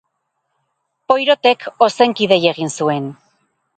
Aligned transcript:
Poirotek 1.11 1.67
ozenki 1.89 2.31
dei 2.35 2.41
egin 2.53 2.73
zuen. 2.83 3.11